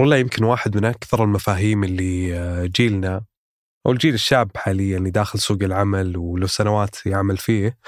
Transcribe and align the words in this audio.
رولا 0.00 0.16
يمكن 0.16 0.44
واحد 0.44 0.76
من 0.76 0.84
أكثر 0.84 1.24
المفاهيم 1.24 1.84
اللي 1.84 2.38
آه، 2.38 2.66
جيلنا 2.66 3.24
أو 3.86 3.92
الجيل 3.92 4.14
الشاب 4.14 4.50
حاليا 4.56 4.98
اللي 4.98 5.10
داخل 5.10 5.38
سوق 5.38 5.62
العمل 5.62 6.16
وله 6.16 6.46
سنوات 6.46 7.06
يعمل 7.06 7.36
فيه. 7.36 7.78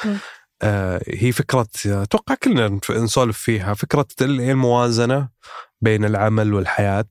آه، 0.62 1.02
هي 1.06 1.32
فكرة 1.32 1.68
أتوقع 1.86 2.34
كلنا 2.34 2.80
نسولف 2.90 3.38
فيها 3.38 3.74
فكرة 3.74 4.06
الموازنة 4.20 5.28
بين 5.80 6.04
العمل 6.04 6.54
والحياة 6.54 7.08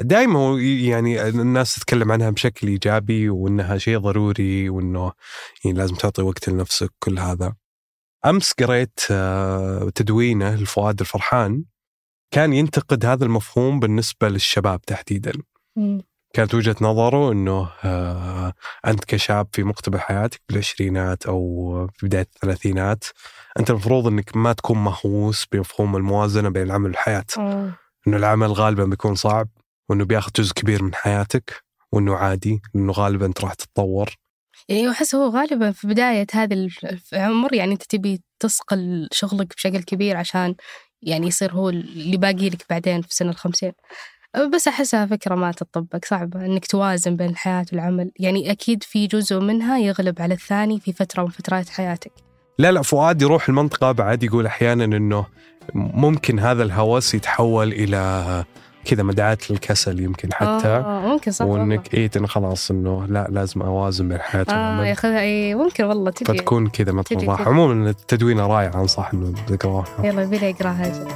دائما 0.00 0.60
يعني 0.60 1.28
الناس 1.28 1.74
تتكلم 1.74 2.12
عنها 2.12 2.30
بشكل 2.30 2.68
إيجابي 2.68 3.30
وإنها 3.30 3.78
شيء 3.78 3.98
ضروري 3.98 4.68
وإنه 4.68 5.12
يعني 5.64 5.78
لازم 5.78 5.94
تعطي 5.94 6.22
وقت 6.22 6.48
لنفسك 6.48 6.92
كل 6.98 7.18
هذا. 7.18 7.54
أمس 8.26 8.52
قريت 8.52 9.00
آه، 9.10 9.90
تدوينه 9.94 10.54
لفؤاد 10.54 11.00
الفرحان 11.00 11.64
كان 12.32 12.52
ينتقد 12.52 13.06
هذا 13.06 13.24
المفهوم 13.24 13.80
بالنسبة 13.80 14.28
للشباب 14.28 14.80
تحديدا. 14.80 15.32
كانت 16.34 16.54
وجهة 16.54 16.76
نظره 16.80 17.32
إنه 17.32 17.70
آه، 17.84 18.52
أنت 18.86 19.04
كشاب 19.04 19.48
في 19.52 19.62
مقتبل 19.62 20.00
حياتك 20.00 20.40
بالعشرينات 20.48 21.26
أو 21.26 21.88
في 21.94 22.06
بداية 22.06 22.28
الثلاثينات 22.34 23.04
أنت 23.58 23.70
المفروض 23.70 24.06
إنك 24.06 24.36
ما 24.36 24.52
تكون 24.52 24.78
مهووس 24.78 25.46
بمفهوم 25.52 25.96
الموازنة 25.96 26.48
بين 26.48 26.62
العمل 26.62 26.86
والحياة. 26.86 27.24
إنه 28.08 28.16
العمل 28.16 28.52
غالبا 28.52 28.84
بيكون 28.84 29.14
صعب 29.14 29.48
وإنه 29.88 30.04
بياخذ 30.04 30.30
جزء 30.36 30.52
كبير 30.52 30.82
من 30.82 30.94
حياتك 30.94 31.64
وإنه 31.92 32.16
عادي 32.16 32.62
إنه 32.76 32.92
غالبا 32.92 33.26
أنت 33.26 33.40
راح 33.40 33.54
تتطور 33.54 34.10
يعني 34.68 34.90
احس 34.90 35.14
هو 35.14 35.28
غالبا 35.28 35.70
في 35.70 35.86
بداية 35.86 36.26
هذا 36.32 36.68
العمر 37.12 37.54
يعني 37.54 37.72
أنت 37.72 37.82
تبي 37.82 38.22
تصقل 38.40 39.08
شغلك 39.12 39.54
بشكل 39.56 39.82
كبير 39.82 40.16
عشان 40.16 40.54
يعني 41.02 41.26
يصير 41.26 41.52
هو 41.52 41.68
اللي 41.68 42.16
باقي 42.16 42.50
لك 42.50 42.64
بعدين 42.70 43.02
في 43.02 43.14
سن 43.14 43.28
الخمسين. 43.28 43.72
بس 44.54 44.68
أحسها 44.68 45.06
فكرة 45.06 45.34
ما 45.34 45.52
تطبق 45.52 46.04
صعبة 46.04 46.46
إنك 46.46 46.66
توازن 46.66 47.16
بين 47.16 47.30
الحياة 47.30 47.66
والعمل. 47.72 48.10
يعني 48.18 48.50
أكيد 48.50 48.82
في 48.82 49.06
جزء 49.06 49.40
منها 49.40 49.78
يغلب 49.78 50.22
على 50.22 50.34
الثاني 50.34 50.80
في 50.80 50.92
فترة 50.92 51.22
من 51.22 51.28
فترات 51.28 51.68
حياتك. 51.68 52.12
لا 52.58 52.72
لا 52.72 52.82
فؤاد 52.82 53.22
يروح 53.22 53.48
المنطقة 53.48 53.92
بعد 53.92 54.22
يقول 54.22 54.46
أحيانا 54.46 54.84
إنه 54.84 55.26
ممكن 55.74 56.38
هذا 56.38 56.62
الهوس 56.62 57.14
يتحول 57.14 57.72
إلى 57.72 58.44
كذا 58.84 59.02
مدعاة 59.02 59.38
للكسل 59.50 60.00
يمكن 60.00 60.32
حتى. 60.32 60.68
آه 60.68 61.00
ممكن 61.06 61.30
صح 61.30 61.46
وإنك 61.46 61.94
إيه 61.94 62.10
خلاص 62.26 62.70
إنه 62.70 63.06
لا 63.06 63.26
لازم 63.30 63.62
أوازن 63.62 64.08
بين 64.08 64.16
الحياة 64.16 64.46
آه 64.50 64.84
ياخذها 64.84 65.20
اي 65.20 65.54
ممكن 65.54 65.84
والله 65.84 66.10
تجي 66.10 66.38
فتكون 66.38 66.68
كذا 66.68 66.92
مطلوبة. 66.92 67.48
عموما 67.48 67.90
التدوينه 67.90 68.46
رائعه 68.46 68.74
أنصح 68.74 69.10
إنه 69.14 69.34
تقراها 69.46 69.86
يلا 70.04 70.22
يبي 70.22 70.50
اقراها 70.50 71.06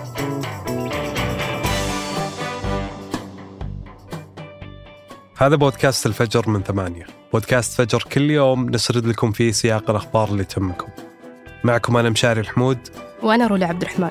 هذا. 5.41 5.57
بودكاست 5.57 6.07
الفجر 6.07 6.49
من 6.49 6.63
ثمانية. 6.63 7.07
بودكاست 7.33 7.83
فجر 7.83 8.05
كل 8.13 8.31
يوم 8.31 8.71
نسرد 8.71 9.07
لكم 9.07 9.33
فيه 9.33 9.53
سياق 9.53 9.91
الأخبار 9.91 10.29
اللي 10.29 10.45
تهمكم. 10.45 10.89
معكم 11.65 11.97
أنا 11.97 12.11
مشاري 12.11 12.41
الحمود. 12.41 12.79
وأنا 13.23 13.47
رولا 13.47 13.67
عبد 13.67 13.83
الرحمن. 13.83 14.11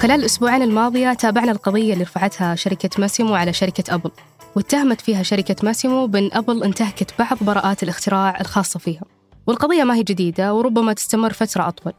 خلال 0.00 0.20
الأسبوعين 0.20 0.62
الماضية 0.62 1.12
تابعنا 1.12 1.52
القضية 1.52 1.92
اللي 1.92 2.04
رفعتها 2.04 2.54
شركة 2.54 2.90
ماسيمو 2.98 3.34
على 3.34 3.52
شركة 3.52 3.94
أبل 3.94 4.10
واتهمت 4.56 5.00
فيها 5.00 5.22
شركة 5.22 5.56
ماسيمو 5.62 6.06
بأن 6.06 6.30
أبل 6.32 6.64
انتهكت 6.64 7.18
بعض 7.18 7.38
براءات 7.40 7.82
الاختراع 7.82 8.40
الخاصة 8.40 8.80
فيها. 8.80 9.02
والقضية 9.46 9.84
ما 9.84 9.94
هي 9.94 10.02
جديدة 10.02 10.54
وربما 10.54 10.92
تستمر 10.92 11.32
فترة 11.32 11.68
أطول. 11.68 11.92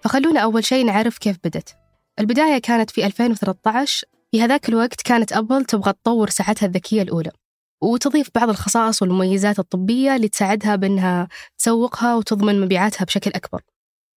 فخلونا 0.00 0.40
أول 0.40 0.64
شيء 0.64 0.86
نعرف 0.86 1.18
كيف 1.18 1.36
بدت 1.44 1.76
البداية 2.20 2.58
كانت 2.58 2.90
في 2.90 3.06
2013 3.06 4.06
في 4.32 4.42
هذاك 4.42 4.68
الوقت 4.68 5.02
كانت 5.02 5.32
أبل 5.32 5.64
تبغى 5.64 5.92
تطور 5.92 6.30
ساعتها 6.30 6.66
الذكية 6.66 7.02
الأولى 7.02 7.30
وتضيف 7.82 8.28
بعض 8.34 8.48
الخصائص 8.48 9.02
والمميزات 9.02 9.58
الطبية 9.58 10.16
اللي 10.16 10.28
تساعدها 10.28 10.76
بأنها 10.76 11.28
تسوقها 11.58 12.16
وتضمن 12.16 12.60
مبيعاتها 12.60 13.04
بشكل 13.04 13.30
أكبر. 13.34 13.60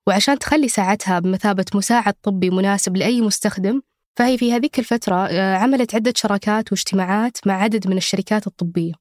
وعشان 0.07 0.39
تخلي 0.39 0.67
ساعتها 0.67 1.19
بمثابة 1.19 1.65
مساعد 1.75 2.13
طبي 2.13 2.49
مناسب 2.49 2.97
لأي 2.97 3.21
مستخدم 3.21 3.81
فهي 4.19 4.37
في 4.37 4.53
هذيك 4.53 4.79
الفترة 4.79 5.15
آه، 5.15 5.55
عملت 5.55 5.95
عدة 5.95 6.13
شراكات 6.15 6.71
واجتماعات 6.71 7.37
مع 7.47 7.53
عدد 7.53 7.87
من 7.87 7.97
الشركات 7.97 8.47
الطبية. 8.47 8.93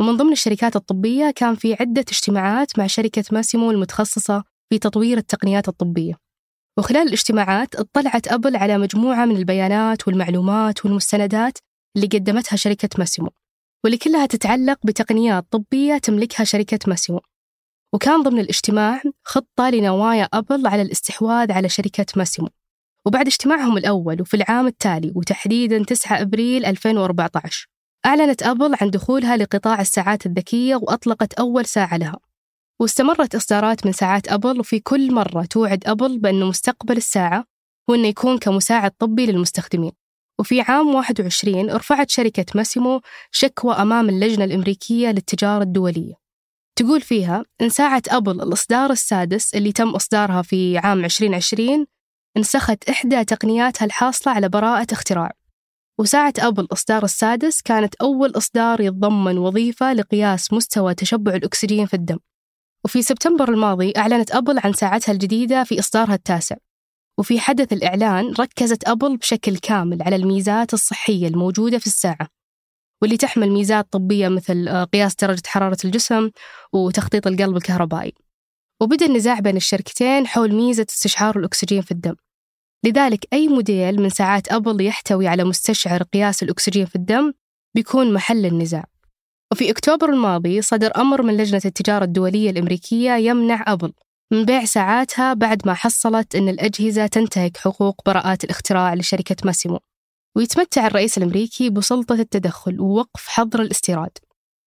ومن 0.00 0.16
ضمن 0.16 0.32
الشركات 0.32 0.76
الطبية 0.76 1.30
كان 1.30 1.54
في 1.54 1.74
عدة 1.80 2.04
اجتماعات 2.12 2.78
مع 2.78 2.86
شركة 2.86 3.24
ماسيمو 3.32 3.70
المتخصصة 3.70 4.44
في 4.70 4.78
تطوير 4.78 5.18
التقنيات 5.18 5.68
الطبية. 5.68 6.14
وخلال 6.78 7.06
الاجتماعات 7.06 7.74
اطلعت 7.74 8.28
أبل 8.28 8.56
على 8.56 8.78
مجموعة 8.78 9.24
من 9.24 9.36
البيانات 9.36 10.08
والمعلومات 10.08 10.84
والمستندات 10.84 11.58
اللي 11.96 12.06
قدمتها 12.06 12.56
شركة 12.56 12.88
ماسيمو. 12.98 13.30
واللي 13.84 13.98
كلها 13.98 14.26
تتعلق 14.26 14.78
بتقنيات 14.86 15.46
طبية 15.50 15.98
تملكها 15.98 16.44
شركة 16.44 16.78
ماسيمو. 16.86 17.20
وكان 17.94 18.22
ضمن 18.22 18.38
الاجتماع 18.40 19.02
خطة 19.24 19.70
لنوايا 19.70 20.28
أبل 20.32 20.66
على 20.66 20.82
الاستحواذ 20.82 21.52
على 21.52 21.68
شركة 21.68 22.06
ماسيمو. 22.16 22.48
وبعد 23.06 23.26
اجتماعهم 23.26 23.76
الأول 23.78 24.20
وفي 24.20 24.34
العام 24.34 24.66
التالي 24.66 25.12
وتحديدا 25.14 25.84
9 25.84 26.20
أبريل 26.20 26.64
2014 26.66 27.68
أعلنت 28.06 28.42
أبل 28.42 28.74
عن 28.80 28.90
دخولها 28.90 29.36
لقطاع 29.36 29.80
الساعات 29.80 30.26
الذكية 30.26 30.76
وأطلقت 30.76 31.32
أول 31.34 31.66
ساعة 31.66 31.96
لها. 31.96 32.18
واستمرت 32.80 33.34
إصدارات 33.34 33.86
من 33.86 33.92
ساعات 33.92 34.28
أبل 34.28 34.60
وفي 34.60 34.80
كل 34.80 35.14
مرة 35.14 35.44
توعد 35.44 35.84
أبل 35.86 36.18
بأن 36.18 36.44
مستقبل 36.44 36.96
الساعة 36.96 37.44
هو 37.90 37.94
أنه 37.94 38.06
يكون 38.08 38.38
كمساعد 38.38 38.90
طبي 38.90 39.26
للمستخدمين. 39.26 39.92
وفي 40.40 40.60
عام 40.60 40.94
21 40.94 41.70
رفعت 41.70 42.10
شركة 42.10 42.44
ماسيمو 42.54 43.00
شكوى 43.30 43.74
أمام 43.74 44.08
اللجنة 44.08 44.44
الأمريكية 44.44 45.08
للتجارة 45.08 45.62
الدولية. 45.62 46.21
تقول 46.82 47.00
فيها 47.00 47.44
إن 47.60 47.68
ساعة 47.68 48.02
أبل 48.08 48.42
الإصدار 48.42 48.90
السادس 48.90 49.54
اللي 49.54 49.72
تم 49.72 49.88
إصدارها 49.88 50.42
في 50.42 50.78
عام 50.78 51.04
2020 51.04 51.86
انسخت 52.36 52.88
إحدى 52.88 53.24
تقنياتها 53.24 53.86
الحاصلة 53.86 54.34
على 54.34 54.48
براءة 54.48 54.86
اختراع. 54.92 55.30
وساعة 55.98 56.32
أبل 56.38 56.68
إصدار 56.72 57.04
السادس 57.04 57.62
كانت 57.62 57.94
أول 57.94 58.32
إصدار 58.36 58.80
يتضمن 58.80 59.38
وظيفة 59.38 59.92
لقياس 59.92 60.52
مستوى 60.52 60.94
تشبع 60.94 61.34
الأكسجين 61.34 61.86
في 61.86 61.94
الدم. 61.94 62.18
وفي 62.84 63.02
سبتمبر 63.02 63.48
الماضي 63.48 63.92
أعلنت 63.96 64.30
أبل 64.30 64.58
عن 64.64 64.72
ساعتها 64.72 65.12
الجديدة 65.12 65.64
في 65.64 65.78
إصدارها 65.78 66.14
التاسع. 66.14 66.56
وفي 67.18 67.40
حدث 67.40 67.72
الإعلان 67.72 68.34
ركزت 68.40 68.88
أبل 68.88 69.16
بشكل 69.16 69.56
كامل 69.56 70.02
على 70.02 70.16
الميزات 70.16 70.74
الصحية 70.74 71.28
الموجودة 71.28 71.78
في 71.78 71.86
الساعة. 71.86 72.41
واللي 73.02 73.16
تحمل 73.16 73.50
ميزات 73.50 73.92
طبية 73.92 74.28
مثل 74.28 74.68
آه، 74.68 74.84
قياس 74.84 75.14
درجة 75.14 75.42
حرارة 75.46 75.78
الجسم 75.84 76.30
وتخطيط 76.72 77.26
القلب 77.26 77.56
الكهربائي. 77.56 78.14
وبدأ 78.82 79.06
النزاع 79.06 79.40
بين 79.40 79.56
الشركتين 79.56 80.26
حول 80.26 80.54
ميزة 80.54 80.86
استشعار 80.90 81.38
الأكسجين 81.38 81.82
في 81.82 81.90
الدم. 81.90 82.14
لذلك 82.84 83.26
أي 83.32 83.48
موديل 83.48 84.00
من 84.00 84.08
ساعات 84.08 84.52
أبل 84.52 84.86
يحتوي 84.86 85.26
على 85.26 85.44
مستشعر 85.44 86.02
قياس 86.02 86.42
الأكسجين 86.42 86.86
في 86.86 86.96
الدم 86.96 87.32
بيكون 87.74 88.12
محل 88.12 88.46
النزاع. 88.46 88.84
وفي 89.52 89.70
أكتوبر 89.70 90.10
الماضي 90.10 90.62
صدر 90.62 90.92
أمر 90.96 91.22
من 91.22 91.36
لجنة 91.36 91.60
التجارة 91.64 92.04
الدولية 92.04 92.50
الأمريكية 92.50 93.12
يمنع 93.12 93.64
أبل 93.66 93.92
من 94.32 94.44
بيع 94.44 94.64
ساعاتها 94.64 95.34
بعد 95.34 95.66
ما 95.66 95.74
حصلت 95.74 96.34
أن 96.34 96.48
الأجهزة 96.48 97.06
تنتهك 97.06 97.56
حقوق 97.56 98.02
براءات 98.06 98.44
الاختراع 98.44 98.94
لشركة 98.94 99.36
ماسيمو. 99.44 99.78
ويتمتع 100.36 100.86
الرئيس 100.86 101.18
الأمريكي 101.18 101.70
بسلطة 101.70 102.14
التدخل 102.14 102.80
ووقف 102.80 103.28
حظر 103.28 103.62
الاستيراد. 103.62 104.18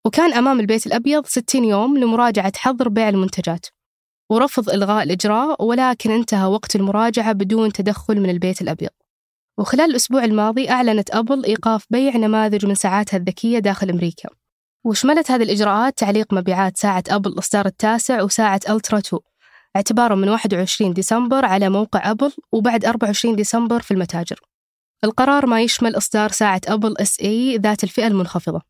وكان 0.06 0.34
أمام 0.34 0.60
البيت 0.60 0.88
الأبيض 0.88 1.25
60 1.25 1.63
يوم 1.66 1.98
لمراجعة 1.98 2.54
حظر 2.57 2.90
بيع 2.90 3.10
المنتجات. 3.10 3.66
ورفض 4.30 4.69
إلغاء 4.69 5.04
الإجراء 5.04 5.63
ولكن 5.66 6.12
انتهى 6.12 6.45
وقت 6.45 6.75
المراجعة 6.75 7.31
بدون 7.31 7.72
تدخل 7.72 8.19
من 8.19 8.30
البيت 8.30 8.62
الأبيض. 8.62 8.90
وخلال 9.57 9.90
الأسبوع 9.90 10.24
الماضي 10.24 10.69
أعلنت 10.69 11.16
أبل 11.16 11.45
إيقاف 11.45 11.86
بيع 11.90 12.18
نماذج 12.18 12.66
من 12.66 12.75
ساعاتها 12.75 13.18
الذكية 13.18 13.60
داخل 13.60 13.90
أمريكا. 13.90 14.30
وشملت 14.86 15.31
هذه 15.31 15.44
الإجراءات 15.44 15.98
تعليق 15.98 16.34
مبيعات 16.34 16.78
ساعة 16.78 17.04
أبل 17.10 17.30
الإصدار 17.30 17.66
التاسع 17.66 18.22
وساعة 18.22 18.60
Ultra 18.69 19.00
2 19.00 19.22
اعتبارا 19.75 20.16
من 20.16 20.30
21 20.30 20.94
ديسمبر 20.94 21.45
على 21.45 21.69
موقع 21.69 22.12
أبل 22.12 22.31
وبعد 22.51 22.86
24 22.86 23.36
ديسمبر 23.36 23.81
في 23.81 23.92
المتاجر. 23.92 24.40
القرار 25.03 25.45
ما 25.45 25.62
يشمل 25.62 25.97
إصدار 25.97 26.31
ساعة 26.31 26.62
أبل 26.68 26.97
SE 26.98 27.57
ذات 27.57 27.83
الفئة 27.83 28.07
المنخفضة 28.07 28.62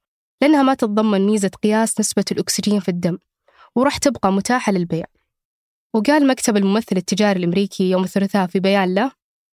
لأنها 0.41 0.63
ما 0.63 0.73
تتضمن 0.73 1.25
ميزة 1.25 1.51
قياس 1.63 1.99
نسبة 1.99 2.25
الأكسجين 2.31 2.79
في 2.79 2.89
الدم 2.89 3.17
وراح 3.75 3.97
تبقى 3.97 4.31
متاحة 4.31 4.71
للبيع. 4.71 5.05
وقال 5.95 6.27
مكتب 6.27 6.57
الممثل 6.57 6.97
التجاري 6.97 7.39
الأمريكي 7.39 7.89
يوم 7.89 8.03
الثلاثاء 8.03 8.47
في 8.47 8.59
بيان 8.59 8.93
له 8.95 9.11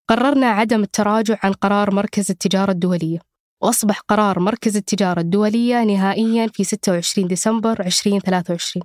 قررنا 0.08 0.46
عدم 0.46 0.82
التراجع 0.82 1.38
عن 1.42 1.52
قرار 1.52 1.94
مركز 1.94 2.30
التجارة 2.30 2.72
الدولية 2.72 3.18
وأصبح 3.62 4.00
قرار 4.00 4.38
مركز 4.40 4.76
التجارة 4.76 5.20
الدولية 5.20 5.84
نهائيا 5.84 6.46
في 6.46 6.64
26 6.64 7.28
ديسمبر 7.28 7.80
2023 7.86 8.82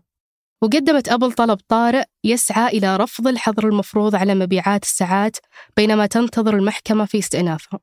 وقدمت 0.63 1.09
أبل 1.09 1.31
طلب 1.31 1.57
طارئ 1.68 2.04
يسعى 2.24 2.77
إلى 2.77 2.98
رفض 2.98 3.27
الحظر 3.27 3.68
المفروض 3.68 4.15
على 4.15 4.36
مبيعات 4.36 4.83
الساعات 4.83 5.38
بينما 5.77 6.06
تنتظر 6.06 6.56
المحكمة 6.56 7.06
في 7.06 7.19
استئنافها. 7.19 7.80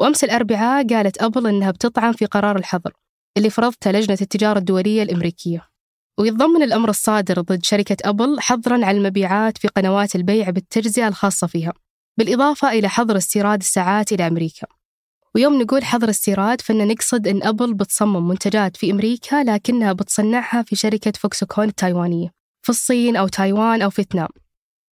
وأمس 0.00 0.24
الأربعاء 0.24 0.86
قالت 0.86 1.22
أبل 1.22 1.46
أنها 1.46 1.70
بتطعن 1.70 2.12
في 2.12 2.26
قرار 2.26 2.56
الحظر 2.56 2.92
اللي 3.36 3.50
فرضته 3.50 3.90
لجنة 3.90 4.18
التجارة 4.20 4.58
الدولية 4.58 5.02
الأمريكية. 5.02 5.68
ويتضمن 6.18 6.62
الأمر 6.62 6.90
الصادر 6.90 7.40
ضد 7.40 7.64
شركة 7.64 7.96
أبل 8.04 8.40
حظرا 8.40 8.84
على 8.86 8.98
المبيعات 8.98 9.58
في 9.58 9.68
قنوات 9.68 10.16
البيع 10.16 10.50
بالتجزئة 10.50 11.08
الخاصة 11.08 11.46
فيها 11.46 11.72
بالإضافة 12.18 12.70
إلى 12.70 12.88
حظر 12.88 13.16
استيراد 13.16 13.60
الساعات 13.60 14.12
إلى 14.12 14.26
أمريكا. 14.26 14.66
ويوم 15.38 15.62
نقول 15.62 15.84
حظر 15.84 16.10
استيراد 16.10 16.60
فإن 16.60 16.88
نقصد 16.88 17.28
إن 17.28 17.42
أبل 17.42 17.74
بتصمم 17.74 18.28
منتجات 18.28 18.76
في 18.76 18.90
أمريكا 18.90 19.44
لكنها 19.44 19.92
بتصنعها 19.92 20.62
في 20.62 20.76
شركة 20.76 21.12
فوكسوكون 21.18 21.68
التايوانية 21.68 22.30
في 22.62 22.68
الصين 22.68 23.16
أو 23.16 23.28
تايوان 23.28 23.82
أو 23.82 23.90
فيتنام. 23.90 24.28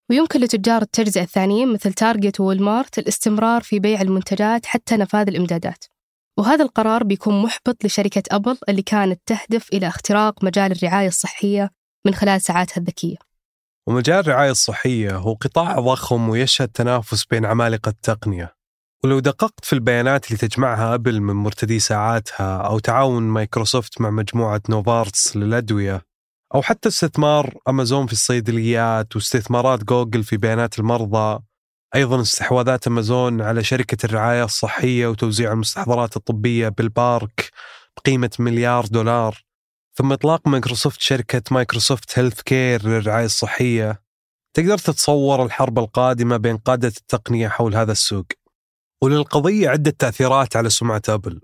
ويمكن 0.09 0.39
لتجار 0.39 0.81
التجزئة 0.81 1.21
الثانيين 1.21 1.73
مثل 1.73 1.93
Target 1.93 2.39
و 2.39 2.46
Walmart 2.46 2.99
الاستمرار 2.99 3.61
في 3.61 3.79
بيع 3.79 4.01
المنتجات 4.01 4.65
حتى 4.65 4.97
نفاذ 4.97 5.27
الإمدادات. 5.27 5.85
وهذا 6.39 6.63
القرار 6.63 7.03
بيكون 7.03 7.41
محبط 7.41 7.85
لشركة 7.85 8.23
أبل 8.31 8.57
اللي 8.69 8.81
كانت 8.81 9.21
تهدف 9.25 9.69
إلى 9.73 9.87
اختراق 9.87 10.43
مجال 10.43 10.71
الرعاية 10.71 11.07
الصحية 11.07 11.69
من 12.05 12.13
خلال 12.13 12.41
ساعاتها 12.41 12.77
الذكية. 12.77 13.17
ومجال 13.87 14.19
الرعاية 14.19 14.51
الصحية 14.51 15.15
هو 15.17 15.33
قطاع 15.33 15.79
ضخم 15.79 16.29
ويشهد 16.29 16.67
تنافس 16.67 17.25
بين 17.25 17.45
عمالقة 17.45 17.89
التقنية. 17.89 18.56
ولو 19.03 19.19
دققت 19.19 19.65
في 19.65 19.73
البيانات 19.73 20.27
اللي 20.27 20.37
تجمعها 20.37 20.93
أبل 20.93 21.21
من 21.21 21.33
مرتدي 21.33 21.79
ساعاتها 21.79 22.57
أو 22.57 22.79
تعاون 22.79 23.23
مايكروسوفت 23.23 24.01
مع 24.01 24.09
مجموعة 24.09 24.61
نوفارتس 24.69 25.37
للأدوية 25.37 26.01
أو 26.55 26.61
حتى 26.61 26.89
استثمار 26.89 27.57
أمازون 27.67 28.07
في 28.07 28.13
الصيدليات 28.13 29.15
واستثمارات 29.15 29.83
جوجل 29.83 30.23
في 30.23 30.37
بيانات 30.37 30.79
المرضى 30.79 31.39
أيضا 31.95 32.21
استحواذات 32.21 32.87
أمازون 32.87 33.41
على 33.41 33.63
شركة 33.63 34.05
الرعاية 34.05 34.43
الصحية 34.43 35.07
وتوزيع 35.07 35.51
المستحضرات 35.51 36.17
الطبية 36.17 36.69
PillPack 36.69 37.51
بقيمة 37.97 38.31
مليار 38.39 38.85
دولار 38.85 39.43
ثم 39.93 40.11
إطلاق 40.11 40.47
مايكروسوفت 40.47 41.01
شركة 41.01 41.41
Microsoft 41.51 42.19
Healthcare 42.19 42.87
للرعاية 42.87 43.25
الصحية 43.25 44.01
تقدر 44.53 44.77
تتصور 44.77 45.43
الحرب 45.43 45.79
القادمة 45.79 46.37
بين 46.37 46.57
قادة 46.57 46.87
التقنية 46.87 47.47
حول 47.47 47.75
هذا 47.75 47.91
السوق. 47.91 48.25
وللقضية 49.03 49.69
عدة 49.69 49.91
تأثيرات 49.99 50.55
على 50.55 50.69
سمعة 50.69 51.01
أبل. 51.09 51.41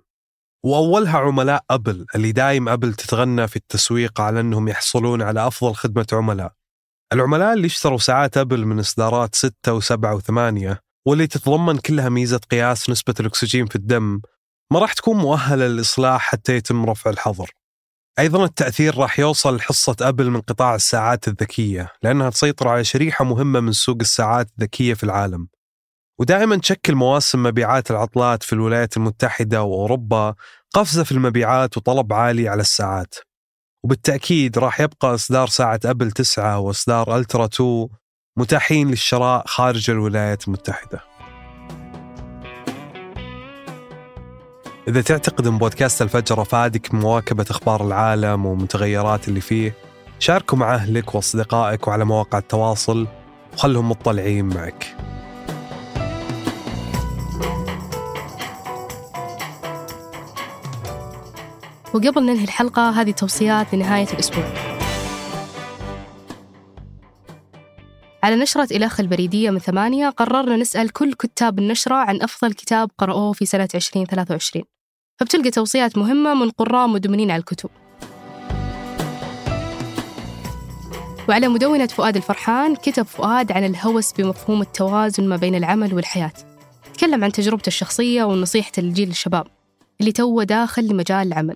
وأولها 0.65 1.17
عملاء 1.17 1.63
أبل 1.69 2.05
اللي 2.15 2.31
دايم 2.31 2.69
أبل 2.69 2.93
تتغنى 2.93 3.47
في 3.47 3.55
التسويق 3.55 4.21
على 4.21 4.39
أنهم 4.39 4.67
يحصلون 4.67 5.21
على 5.21 5.47
أفضل 5.47 5.75
خدمة 5.75 6.07
عملاء. 6.13 6.53
العملاء 7.13 7.53
اللي 7.53 7.67
اشتروا 7.67 7.97
ساعات 7.97 8.37
أبل 8.37 8.65
من 8.65 8.79
إصدارات 8.79 9.35
6 9.35 9.79
و7 9.79 10.19
و8 10.19 10.75
واللي 11.07 11.27
تتضمن 11.27 11.77
كلها 11.77 12.09
ميزة 12.09 12.37
قياس 12.51 12.89
نسبة 12.89 13.13
الأكسجين 13.19 13.65
في 13.65 13.75
الدم 13.75 14.21
ما 14.73 14.79
راح 14.79 14.93
تكون 14.93 15.17
مؤهلة 15.17 15.67
للإصلاح 15.67 16.21
حتى 16.21 16.55
يتم 16.55 16.85
رفع 16.85 17.09
الحظر. 17.09 17.51
أيضا 18.19 18.45
التأثير 18.45 18.97
راح 18.97 19.19
يوصل 19.19 19.55
لحصة 19.55 19.95
أبل 20.01 20.29
من 20.29 20.41
قطاع 20.41 20.75
الساعات 20.75 21.27
الذكية 21.27 21.91
لأنها 22.03 22.29
تسيطر 22.29 22.67
على 22.67 22.83
شريحة 22.83 23.25
مهمة 23.25 23.59
من 23.59 23.71
سوق 23.71 23.97
الساعات 24.01 24.47
الذكية 24.57 24.93
في 24.93 25.03
العالم. 25.03 25.47
ودائما 26.23 26.57
تشكل 26.57 26.95
مواسم 26.95 27.43
مبيعات 27.43 27.91
العطلات 27.91 28.43
في 28.43 28.53
الولايات 28.53 28.97
المتحدة 28.97 29.63
وأوروبا 29.63 30.35
قفزة 30.73 31.03
في 31.03 31.11
المبيعات 31.11 31.77
وطلب 31.77 32.13
عالي 32.13 32.49
على 32.49 32.61
الساعات. 32.61 33.15
وبالتأكيد 33.83 34.57
راح 34.57 34.81
يبقى 34.81 35.13
إصدار 35.13 35.47
ساعة 35.47 35.79
أبل 35.85 36.11
9 36.11 36.59
وإصدار 36.59 37.17
ألترا 37.17 37.45
2 37.45 37.87
متاحين 38.37 38.89
للشراء 38.89 39.43
خارج 39.47 39.89
الولايات 39.89 40.47
المتحدة. 40.47 41.03
إذا 44.87 45.01
تعتقد 45.01 45.47
أن 45.47 45.57
بودكاست 45.57 46.01
الفجر 46.01 46.41
أفادك 46.41 46.93
مواكبة 46.93 47.45
أخبار 47.49 47.87
العالم 47.87 48.45
ومتغيرات 48.45 49.27
اللي 49.27 49.41
فيه 49.41 49.75
شاركوا 50.19 50.57
مع 50.57 50.75
أهلك 50.75 51.15
وأصدقائك 51.15 51.87
وعلى 51.87 52.05
مواقع 52.05 52.37
التواصل 52.37 53.07
وخلهم 53.53 53.89
مطلعين 53.89 54.45
معك. 54.45 55.12
وقبل 61.93 62.23
ننهي 62.23 62.43
الحلقة 62.43 62.89
هذه 62.89 63.11
توصيات 63.11 63.73
لنهاية 63.73 64.07
الأسبوع. 64.13 64.43
على 68.23 68.35
نشرة 68.35 68.77
إلخ 68.77 68.99
البريدية 68.99 69.49
من 69.49 69.59
ثمانية 69.59 70.09
قررنا 70.09 70.57
نسأل 70.57 70.89
كل 70.89 71.13
كتاب 71.13 71.59
النشرة 71.59 71.95
عن 71.95 72.21
أفضل 72.21 72.53
كتاب 72.53 72.89
قرأوه 72.97 73.33
في 73.33 73.45
سنة 73.45 73.67
2023 73.75 74.65
فبتلقى 75.19 75.51
توصيات 75.51 75.97
مهمة 75.97 76.33
من 76.33 76.49
قراء 76.49 76.87
مدمنين 76.87 77.31
على 77.31 77.39
الكتب. 77.39 77.69
وعلى 81.29 81.47
مدونة 81.47 81.87
فؤاد 81.87 82.15
الفرحان 82.15 82.75
كتب 82.75 83.03
فؤاد 83.03 83.51
عن 83.51 83.65
الهوس 83.65 84.13
بمفهوم 84.13 84.61
التوازن 84.61 85.29
ما 85.29 85.35
بين 85.35 85.55
العمل 85.55 85.93
والحياة. 85.93 86.33
تكلم 86.93 87.23
عن 87.23 87.31
تجربته 87.31 87.67
الشخصية 87.67 88.23
ونصيحته 88.23 88.81
للجيل 88.81 89.09
الشباب 89.09 89.47
اللي 90.01 90.11
توه 90.11 90.43
داخل 90.43 90.87
لمجال 90.87 91.27
العمل. 91.27 91.55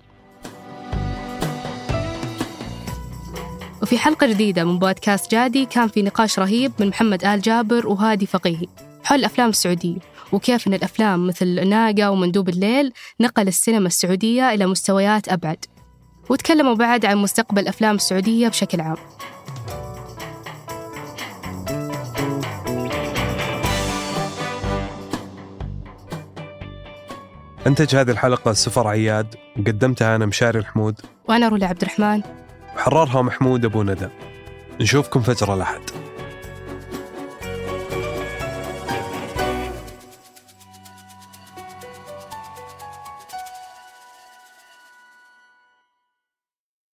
وفي 3.82 3.98
حلقة 3.98 4.26
جديدة 4.26 4.64
من 4.64 4.78
بودكاست 4.78 5.30
جادي 5.30 5.64
كان 5.64 5.88
في 5.88 6.02
نقاش 6.02 6.38
رهيب 6.38 6.72
من 6.80 6.88
محمد 6.88 7.24
آل 7.24 7.40
جابر 7.40 7.86
وهادي 7.86 8.26
فقيهي 8.26 8.66
حول 9.04 9.18
الأفلام 9.18 9.48
السعودية 9.48 9.98
وكيف 10.32 10.68
أن 10.68 10.74
الأفلام 10.74 11.26
مثل 11.26 11.68
ناقة 11.68 12.10
ومندوب 12.10 12.48
الليل 12.48 12.92
نقل 13.20 13.48
السينما 13.48 13.86
السعودية 13.86 14.54
إلى 14.54 14.66
مستويات 14.66 15.28
أبعد. 15.28 15.64
وتكلموا 16.30 16.74
بعد 16.74 17.04
عن 17.04 17.16
مستقبل 17.16 17.62
الأفلام 17.62 17.94
السعودية 17.94 18.48
بشكل 18.48 18.80
عام. 18.80 18.96
أنتج 27.66 27.96
هذه 27.96 28.10
الحلقة 28.10 28.52
سفر 28.52 28.88
عياد 28.88 29.34
وقدمتها 29.58 30.16
أنا 30.16 30.26
مشاري 30.26 30.58
الحمود. 30.58 31.00
وأنا 31.28 31.48
رولا 31.48 31.66
عبد 31.66 31.82
الرحمن. 31.82 32.22
وحررها 32.78 33.22
محمود 33.22 33.64
أبو 33.64 33.82
ندى. 33.82 34.08
نشوفكم 34.80 35.20
فجر 35.20 35.54
الأحد. 35.54 35.80